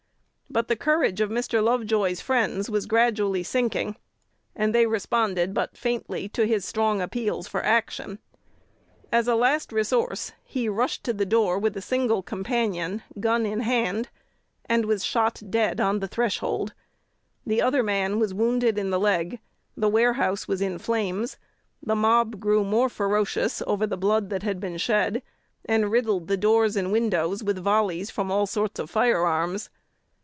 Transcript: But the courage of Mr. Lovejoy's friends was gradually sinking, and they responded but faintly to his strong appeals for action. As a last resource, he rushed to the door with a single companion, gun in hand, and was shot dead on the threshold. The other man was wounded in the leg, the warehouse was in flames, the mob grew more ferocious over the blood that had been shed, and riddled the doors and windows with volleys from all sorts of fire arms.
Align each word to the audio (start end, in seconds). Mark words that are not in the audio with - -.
But 0.53 0.67
the 0.67 0.75
courage 0.75 1.21
of 1.21 1.29
Mr. 1.29 1.63
Lovejoy's 1.63 2.19
friends 2.19 2.69
was 2.69 2.85
gradually 2.85 3.41
sinking, 3.41 3.95
and 4.53 4.75
they 4.75 4.85
responded 4.85 5.53
but 5.53 5.77
faintly 5.77 6.27
to 6.27 6.45
his 6.45 6.65
strong 6.65 7.01
appeals 7.01 7.47
for 7.47 7.63
action. 7.63 8.19
As 9.13 9.29
a 9.29 9.35
last 9.35 9.71
resource, 9.71 10.33
he 10.43 10.67
rushed 10.67 11.05
to 11.05 11.13
the 11.13 11.25
door 11.25 11.57
with 11.57 11.77
a 11.77 11.81
single 11.81 12.21
companion, 12.21 13.01
gun 13.17 13.45
in 13.45 13.61
hand, 13.61 14.09
and 14.65 14.83
was 14.83 15.05
shot 15.05 15.41
dead 15.49 15.79
on 15.79 15.99
the 15.99 16.07
threshold. 16.09 16.73
The 17.45 17.61
other 17.61 17.81
man 17.81 18.19
was 18.19 18.33
wounded 18.33 18.77
in 18.77 18.89
the 18.89 18.99
leg, 18.99 19.39
the 19.77 19.87
warehouse 19.87 20.49
was 20.49 20.59
in 20.61 20.79
flames, 20.79 21.37
the 21.81 21.95
mob 21.95 22.41
grew 22.41 22.65
more 22.65 22.89
ferocious 22.89 23.63
over 23.65 23.87
the 23.87 23.95
blood 23.95 24.29
that 24.31 24.43
had 24.43 24.59
been 24.59 24.75
shed, 24.75 25.23
and 25.63 25.89
riddled 25.89 26.27
the 26.27 26.35
doors 26.35 26.75
and 26.75 26.91
windows 26.91 27.41
with 27.41 27.57
volleys 27.57 28.11
from 28.11 28.29
all 28.29 28.45
sorts 28.45 28.81
of 28.81 28.89
fire 28.89 29.23
arms. 29.25 29.69